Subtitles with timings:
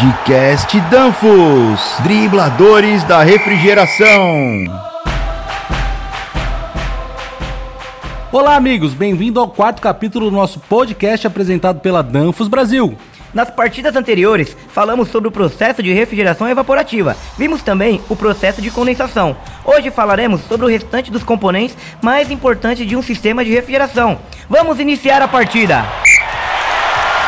[0.00, 4.64] Podcast Danfos, dribladores da refrigeração.
[8.32, 12.96] Olá, amigos, bem-vindo ao quarto capítulo do nosso podcast apresentado pela Danfos Brasil.
[13.34, 17.14] Nas partidas anteriores, falamos sobre o processo de refrigeração evaporativa.
[17.36, 19.36] Vimos também o processo de condensação.
[19.66, 24.18] Hoje falaremos sobre o restante dos componentes mais importantes de um sistema de refrigeração.
[24.48, 25.84] Vamos iniciar a partida!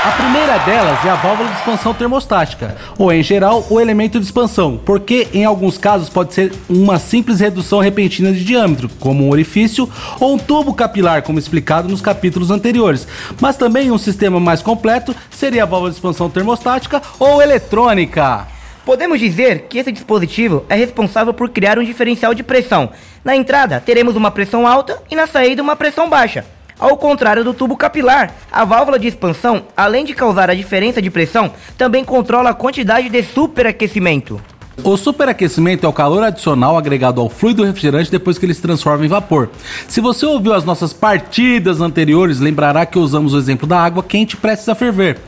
[0.05, 4.27] A primeira delas é a válvula de expansão termostática, ou em geral, o elemento de
[4.27, 9.31] expansão, porque em alguns casos pode ser uma simples redução repentina de diâmetro, como um
[9.31, 9.89] orifício,
[10.19, 13.07] ou um tubo capilar, como explicado nos capítulos anteriores.
[13.41, 18.49] Mas também um sistema mais completo seria a válvula de expansão termostática ou eletrônica.
[18.85, 22.91] Podemos dizer que esse dispositivo é responsável por criar um diferencial de pressão.
[23.25, 26.45] Na entrada, teremos uma pressão alta e na saída, uma pressão baixa.
[26.83, 31.13] Ao contrário do tubo capilar, a válvula de expansão, além de causar a diferença de
[31.13, 34.43] pressão, também controla a quantidade de superaquecimento.
[34.85, 39.05] O superaquecimento é o calor adicional agregado ao fluido refrigerante depois que ele se transforma
[39.05, 39.49] em vapor.
[39.87, 44.37] Se você ouviu as nossas partidas anteriores, lembrará que usamos o exemplo da água quente
[44.37, 45.21] prestes a ferver.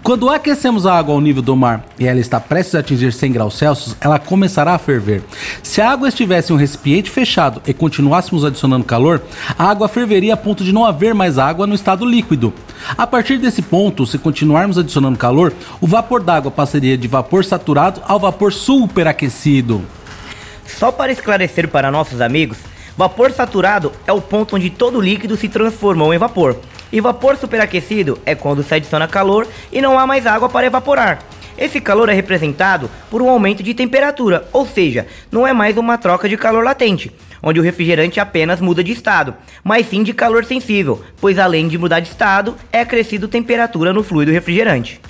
[0.00, 3.32] Quando aquecemos a água ao nível do mar e ela está prestes a atingir 100
[3.32, 5.24] graus Celsius, ela começará a ferver.
[5.60, 9.20] Se a água estivesse em um recipiente fechado e continuássemos adicionando calor,
[9.58, 12.54] a água ferveria a ponto de não haver mais água no estado líquido.
[12.96, 18.00] A partir desse ponto, se continuarmos adicionando calor, o vapor d'água passaria de vapor saturado
[18.06, 19.84] ao vapor superaquecido.
[20.66, 22.58] Só para esclarecer para nossos amigos,
[22.96, 26.56] vapor saturado é o ponto onde todo líquido se transformou em vapor.
[26.92, 31.20] E vapor superaquecido é quando se adiciona calor e não há mais água para evaporar.
[31.56, 35.98] Esse calor é representado por um aumento de temperatura, ou seja, não é mais uma
[35.98, 37.12] troca de calor latente,
[37.42, 41.78] onde o refrigerante apenas muda de estado, mas sim de calor sensível, pois além de
[41.78, 45.00] mudar de estado, é acrescido temperatura no fluido refrigerante.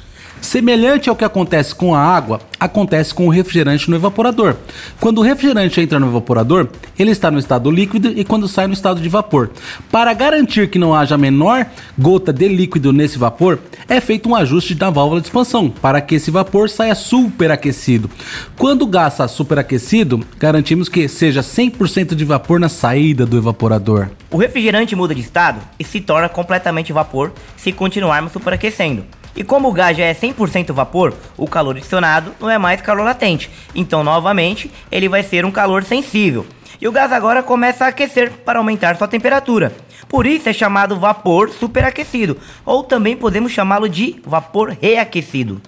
[0.40, 4.56] Semelhante ao que acontece com a água, acontece com o refrigerante no evaporador.
[4.98, 6.68] Quando o refrigerante entra no evaporador,
[6.98, 9.50] ele está no estado líquido e quando sai no estado de vapor.
[9.90, 11.66] Para garantir que não haja a menor
[11.98, 13.58] gota de líquido nesse vapor,
[13.88, 18.10] é feito um ajuste da válvula de expansão para que esse vapor saia superaquecido.
[18.56, 24.08] Quando o gás está superaquecido, garantimos que seja 100% de vapor na saída do evaporador.
[24.30, 29.04] O refrigerante muda de estado e se torna completamente vapor se continuarmos superaquecendo.
[29.34, 33.04] E como o gás já é 100% vapor, o calor adicionado não é mais calor
[33.04, 33.50] latente.
[33.74, 36.46] Então, novamente, ele vai ser um calor sensível.
[36.80, 39.72] E o gás agora começa a aquecer para aumentar sua temperatura.
[40.08, 45.60] Por isso é chamado vapor superaquecido, ou também podemos chamá-lo de vapor reaquecido.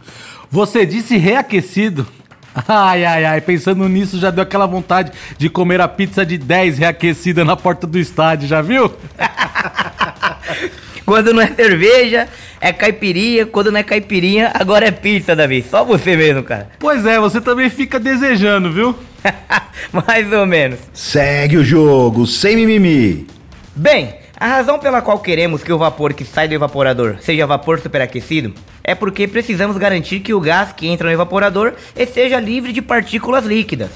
[0.50, 2.06] Você disse reaquecido?
[2.68, 6.76] Ai, ai, ai, pensando nisso já deu aquela vontade de comer a pizza de 10
[6.76, 8.94] reaquecida na porta do estádio, já viu?
[11.06, 12.28] Quando não é cerveja,
[12.60, 13.46] é caipirinha.
[13.46, 15.64] Quando não é caipirinha, agora é pizza, Davi.
[15.68, 16.70] Só você mesmo, cara.
[16.78, 18.96] Pois é, você também fica desejando, viu?
[19.92, 20.78] Mais ou menos.
[20.92, 23.26] Segue o jogo, sem mimimi.
[23.74, 27.80] Bem, a razão pela qual queremos que o vapor que sai do evaporador seja vapor
[27.80, 28.52] superaquecido
[28.84, 33.44] é porque precisamos garantir que o gás que entra no evaporador esteja livre de partículas
[33.44, 33.90] líquidas.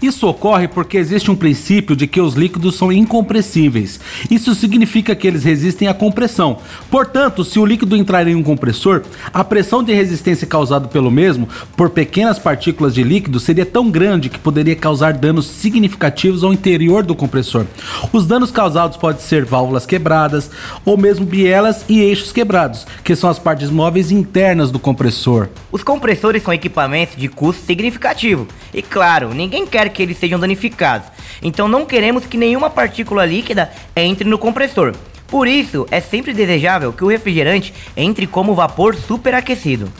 [0.00, 4.00] Isso ocorre porque existe um princípio de que os líquidos são incompressíveis.
[4.30, 6.58] Isso significa que eles resistem à compressão.
[6.90, 9.02] Portanto, se o líquido entrar em um compressor,
[9.32, 14.28] a pressão de resistência causada pelo mesmo por pequenas partículas de líquido seria tão grande
[14.28, 17.66] que poderia causar danos significativos ao interior do compressor.
[18.12, 20.50] Os danos causados podem ser válvulas quebradas
[20.84, 25.48] ou mesmo bielas e eixos quebrados, que são as partes móveis internas do compressor.
[25.72, 28.46] Os compressores são equipamentos de custo significativo.
[28.72, 31.08] E claro, ninguém quer que eles sejam danificados.
[31.42, 34.94] Então não queremos que nenhuma partícula líquida entre no compressor.
[35.26, 39.90] Por isso, é sempre desejável que o refrigerante entre como vapor superaquecido.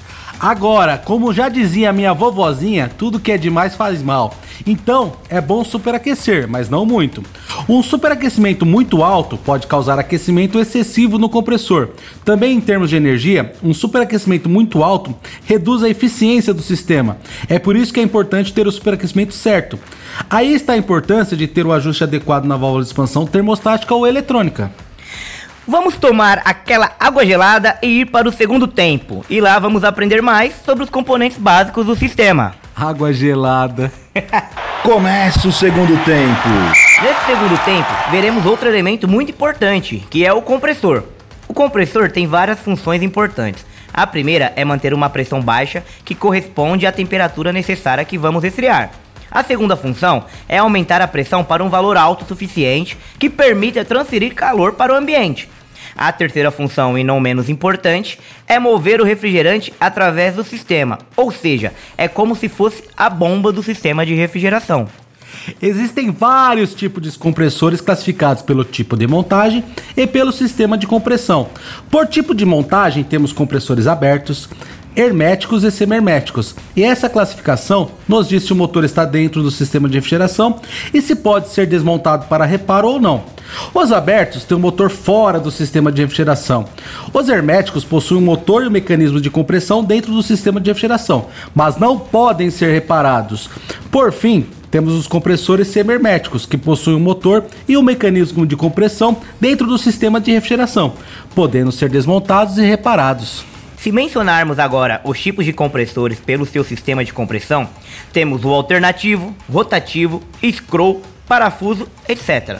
[0.41, 4.35] Agora, como já dizia minha vovozinha, tudo que é demais faz mal.
[4.67, 7.23] Então, é bom superaquecer, mas não muito.
[7.69, 11.91] Um superaquecimento muito alto pode causar aquecimento excessivo no compressor.
[12.25, 15.15] Também em termos de energia, um superaquecimento muito alto
[15.45, 17.19] reduz a eficiência do sistema.
[17.47, 19.79] É por isso que é importante ter o superaquecimento certo.
[20.29, 24.07] Aí está a importância de ter o ajuste adequado na válvula de expansão termostática ou
[24.07, 24.71] eletrônica.
[25.67, 29.25] Vamos tomar aquela água gelada e ir para o segundo tempo.
[29.29, 32.55] E lá vamos aprender mais sobre os componentes básicos do sistema.
[32.75, 33.93] Água gelada.
[34.83, 36.49] Começa o segundo tempo.
[37.03, 41.05] Nesse segundo tempo, veremos outro elemento muito importante, que é o compressor.
[41.47, 43.67] O compressor tem várias funções importantes.
[43.93, 48.91] A primeira é manter uma pressão baixa que corresponde à temperatura necessária que vamos resfriar.
[49.31, 54.35] A segunda função é aumentar a pressão para um valor alto suficiente que permita transferir
[54.35, 55.49] calor para o ambiente.
[55.97, 61.31] A terceira função, e não menos importante, é mover o refrigerante através do sistema, ou
[61.31, 64.89] seja, é como se fosse a bomba do sistema de refrigeração.
[65.61, 69.65] Existem vários tipos de compressores classificados pelo tipo de montagem
[69.97, 71.49] e pelo sistema de compressão.
[71.91, 74.49] Por tipo de montagem, temos compressores abertos,
[75.01, 76.55] herméticos e semi-herméticos.
[76.77, 80.61] E essa classificação nos diz se o motor está dentro do sistema de refrigeração
[80.93, 83.25] e se pode ser desmontado para reparo ou não.
[83.75, 86.67] Os abertos têm o um motor fora do sistema de refrigeração.
[87.13, 91.27] Os herméticos possuem um motor e um mecanismo de compressão dentro do sistema de refrigeração,
[91.55, 93.51] mas não podem ser reparados.
[93.91, 99.17] Por fim, temos os compressores semi-herméticos, que possuem um motor e um mecanismo de compressão
[99.41, 100.93] dentro do sistema de refrigeração,
[101.35, 103.45] podendo ser desmontados e reparados.
[103.81, 107.67] Se mencionarmos agora os tipos de compressores pelo seu sistema de compressão,
[108.13, 110.23] temos o alternativo, rotativo,
[110.53, 112.59] scroll, parafuso, etc.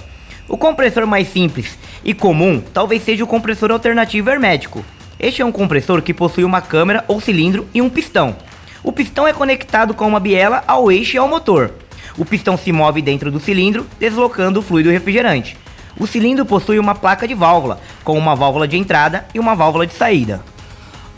[0.49, 4.83] O compressor mais simples e comum talvez seja o compressor alternativo hermético.
[5.19, 8.35] Este é um compressor que possui uma câmera ou cilindro e um pistão.
[8.83, 11.71] O pistão é conectado com uma biela ao eixo e ao motor.
[12.17, 15.55] O pistão se move dentro do cilindro, deslocando o fluido refrigerante.
[15.99, 19.87] O cilindro possui uma placa de válvula, com uma válvula de entrada e uma válvula
[19.87, 20.41] de saída.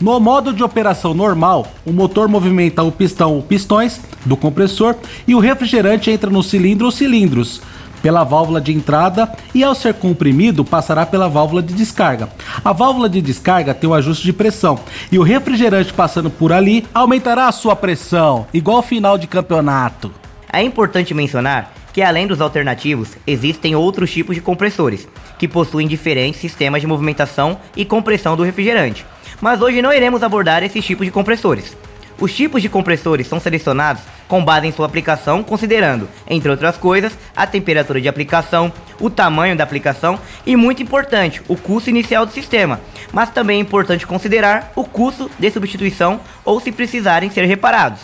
[0.03, 5.33] No modo de operação normal, o motor movimenta o pistão ou pistões do compressor e
[5.33, 7.61] o refrigerante entra no cilindro ou cilindros
[8.01, 12.27] pela válvula de entrada e ao ser comprimido passará pela válvula de descarga.
[12.65, 14.77] A válvula de descarga tem o ajuste de pressão
[15.09, 20.11] e o refrigerante passando por ali aumentará a sua pressão, igual final de campeonato.
[20.51, 25.07] É importante mencionar que além dos alternativos, existem outros tipos de compressores,
[25.39, 29.05] que possuem diferentes sistemas de movimentação e compressão do refrigerante
[29.41, 31.75] mas hoje não iremos abordar esses tipos de compressores.
[32.19, 37.17] Os tipos de compressores são selecionados com base em sua aplicação, considerando, entre outras coisas,
[37.35, 42.31] a temperatura de aplicação, o tamanho da aplicação e, muito importante, o custo inicial do
[42.31, 42.79] sistema.
[43.11, 48.01] Mas também é importante considerar o custo de substituição ou se precisarem ser reparados.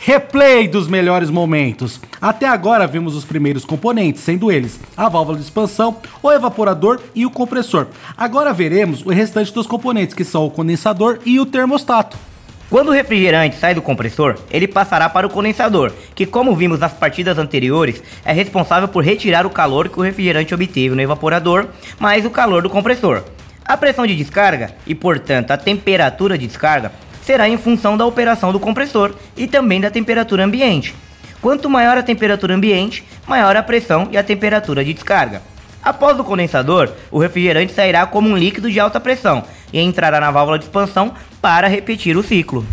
[0.00, 2.00] Replay dos melhores momentos.
[2.20, 7.26] Até agora vimos os primeiros componentes, sendo eles a válvula de expansão, o evaporador e
[7.26, 7.88] o compressor.
[8.16, 12.16] Agora veremos o restante dos componentes, que são o condensador e o termostato.
[12.70, 16.92] Quando o refrigerante sai do compressor, ele passará para o condensador, que como vimos nas
[16.92, 21.66] partidas anteriores, é responsável por retirar o calor que o refrigerante obteve no evaporador,
[21.98, 23.24] mais o calor do compressor.
[23.64, 26.92] A pressão de descarga e, portanto, a temperatura de descarga
[27.28, 30.94] será em função da operação do compressor e também da temperatura ambiente.
[31.42, 35.42] Quanto maior a temperatura ambiente, maior a pressão e a temperatura de descarga.
[35.82, 40.30] Após o condensador, o refrigerante sairá como um líquido de alta pressão e entrará na
[40.30, 42.64] válvula de expansão para repetir o ciclo.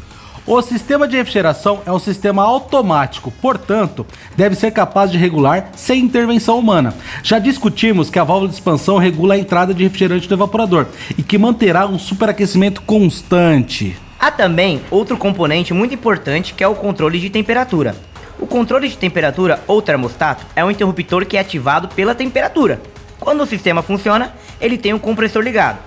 [0.48, 4.07] O sistema de refrigeração é um sistema automático, portanto,
[4.38, 6.94] deve ser capaz de regular sem intervenção humana.
[7.24, 10.88] Já discutimos que a válvula de expansão regula a entrada de refrigerante do evaporador
[11.18, 14.05] e que manterá um superaquecimento constante.
[14.20, 17.96] Há também outro componente muito importante que é o controle de temperatura.
[18.40, 22.82] O controle de temperatura ou termostato é um interruptor que é ativado pela temperatura.
[23.20, 25.80] Quando o sistema funciona, ele tem um compressor ligado,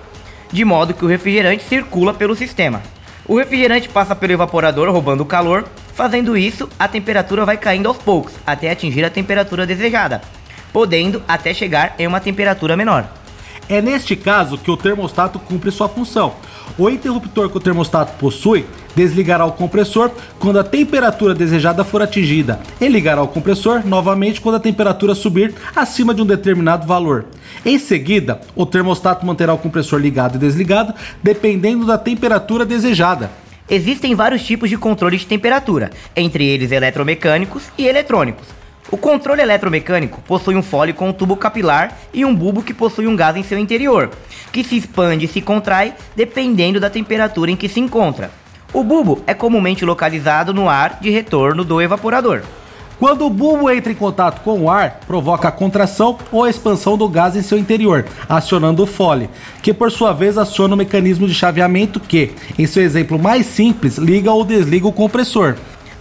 [0.51, 2.81] de modo que o refrigerante circula pelo sistema.
[3.27, 7.97] O refrigerante passa pelo evaporador roubando o calor, fazendo isso, a temperatura vai caindo aos
[7.97, 10.21] poucos até atingir a temperatura desejada,
[10.73, 13.18] podendo até chegar em uma temperatura menor.
[13.69, 16.33] É neste caso que o termostato cumpre sua função.
[16.75, 20.09] O interruptor que o termostato possui desligará o compressor
[20.39, 25.53] quando a temperatura desejada for atingida e ligará o compressor novamente quando a temperatura subir
[25.75, 27.25] acima de um determinado valor.
[27.63, 33.29] Em seguida, o termostato manterá o compressor ligado e desligado dependendo da temperatura desejada.
[33.69, 38.58] Existem vários tipos de controle de temperatura, entre eles eletromecânicos e eletrônicos.
[38.91, 43.05] O controle eletromecânico possui um fole com um tubo capilar e um bulbo que possui
[43.05, 44.09] um gás em seu interior,
[44.51, 48.31] que se expande e se contrai dependendo da temperatura em que se encontra.
[48.73, 52.41] O bulbo é comumente localizado no ar de retorno do evaporador.
[52.99, 56.97] Quando o bulbo entra em contato com o ar, provoca a contração ou a expansão
[56.97, 59.29] do gás em seu interior, acionando o fole,
[59.61, 63.97] que por sua vez aciona o mecanismo de chaveamento que, em seu exemplo mais simples,
[63.97, 65.55] liga ou desliga o compressor.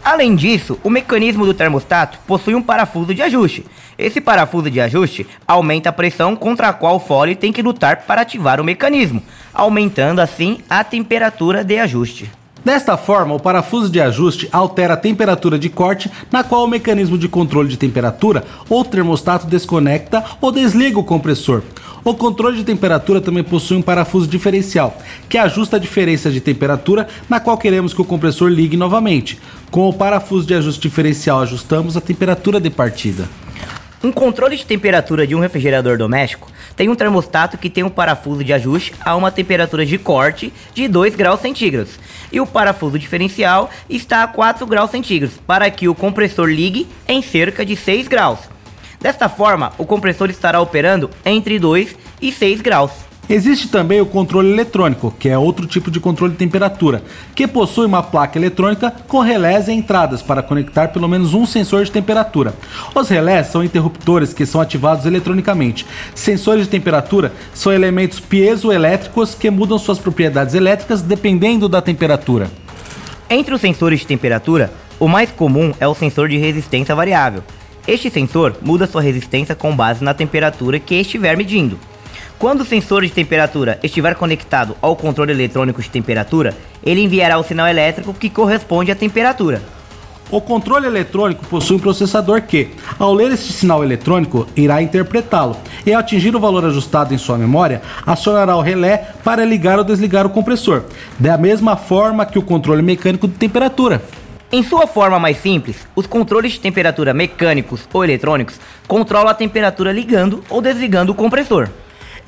[0.09, 3.67] Além disso, o mecanismo do termostato possui um parafuso de ajuste.
[3.99, 8.05] Esse parafuso de ajuste aumenta a pressão contra a qual o fole tem que lutar
[8.07, 9.23] para ativar o mecanismo,
[9.53, 12.38] aumentando assim a temperatura de ajuste.
[12.65, 17.17] Desta forma, o parafuso de ajuste altera a temperatura de corte, na qual o mecanismo
[17.17, 21.63] de controle de temperatura ou termostato desconecta ou desliga o compressor.
[22.05, 24.97] O controle de temperatura também possui um parafuso diferencial,
[25.29, 29.39] que ajusta a diferença de temperatura na qual queremos que o compressor ligue novamente.
[29.71, 33.29] Com o parafuso de ajuste diferencial, ajustamos a temperatura de partida.
[34.03, 36.49] Um controle de temperatura de um refrigerador doméstico
[36.79, 40.87] tem um termostato que tem um parafuso de ajuste a uma temperatura de corte de
[40.87, 41.99] 2 graus centígrados.
[42.31, 47.21] E o parafuso diferencial está a 4 graus centígrados, para que o compressor ligue em
[47.21, 48.39] cerca de 6 graus.
[49.01, 53.08] Desta forma, o compressor estará operando entre 2 e 6 graus.
[53.31, 57.03] Existe também o controle eletrônico, que é outro tipo de controle de temperatura,
[57.35, 61.85] que possui uma placa eletrônica com relés e entradas para conectar pelo menos um sensor
[61.85, 62.55] de temperatura.
[62.95, 65.85] Os relés são interruptores que são ativados eletronicamente.
[66.15, 72.51] Sensores de temperatura são elementos piezoelétricos que mudam suas propriedades elétricas dependendo da temperatura.
[73.29, 77.45] Entre os sensores de temperatura, o mais comum é o sensor de resistência variável.
[77.87, 81.79] Este sensor muda sua resistência com base na temperatura que estiver medindo.
[82.39, 86.55] Quando o sensor de temperatura estiver conectado ao controle eletrônico de temperatura,
[86.85, 89.61] ele enviará o sinal elétrico que corresponde à temperatura.
[90.31, 95.93] O controle eletrônico possui um processador que, ao ler este sinal eletrônico, irá interpretá-lo e,
[95.93, 100.25] ao atingir o valor ajustado em sua memória, acionará o relé para ligar ou desligar
[100.25, 100.85] o compressor,
[101.19, 104.01] da mesma forma que o controle mecânico de temperatura.
[104.53, 109.91] Em sua forma mais simples, os controles de temperatura mecânicos ou eletrônicos controlam a temperatura
[109.91, 111.69] ligando ou desligando o compressor.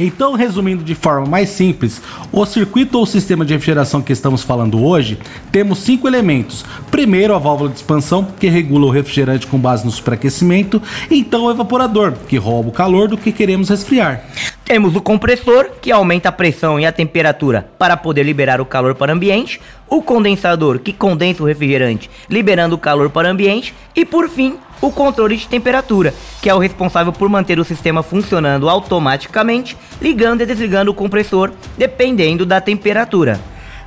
[0.02, 2.00] Então, resumindo de forma mais simples,
[2.32, 5.18] o circuito ou sistema de refrigeração que estamos falando hoje,
[5.52, 6.64] temos cinco elementos.
[6.90, 10.80] Primeiro, a válvula de expansão, que regula o refrigerante com base no superaquecimento,
[11.10, 14.24] então o evaporador, que rouba o calor do que queremos resfriar.
[14.64, 18.94] Temos o compressor, que aumenta a pressão e a temperatura para poder liberar o calor
[18.94, 23.74] para o ambiente, o condensador, que condensa o refrigerante, liberando o calor para o ambiente,
[23.94, 28.02] e por fim, o controle de temperatura, que é o responsável por manter o sistema
[28.02, 33.40] funcionando automaticamente, ligando e desligando o compressor, dependendo da temperatura.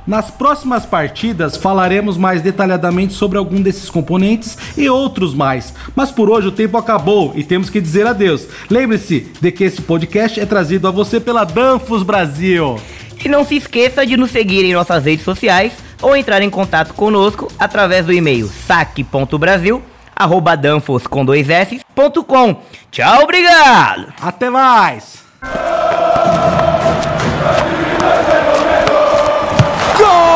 [0.06, 5.72] Nas próximas partidas falaremos mais detalhadamente sobre algum desses componentes e outros mais.
[5.96, 8.46] Mas por hoje o tempo acabou e temos que dizer adeus.
[8.68, 12.78] Lembre-se de que esse podcast é trazido a você pela Danfos Brasil.
[13.24, 15.72] E não se esqueça de nos seguir em nossas redes sociais
[16.02, 19.82] ou entrar em contato conosco através do e-mail saque.brasil
[20.14, 22.56] arroba danfos com dois S, ponto com.
[22.90, 24.12] Tchau, obrigado!
[24.20, 25.24] Até mais!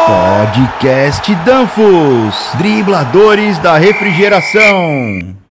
[0.06, 5.38] Podcast Danfos, dribladores da refrigeração.